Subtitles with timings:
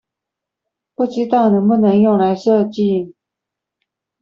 [0.95, 3.13] 不知道能不能用來設計？